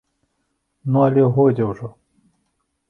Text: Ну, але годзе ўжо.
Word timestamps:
Ну, 0.95 1.03
але 1.11 1.23
годзе 1.37 1.63
ўжо. 1.75 1.87